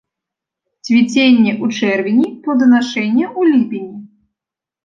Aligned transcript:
Цвіценне 0.85 1.51
ў 1.63 1.77
чэрвені, 1.77 2.25
плоданашэнне 2.47 3.25
ў 3.39 3.55
ліпені. 3.55 3.97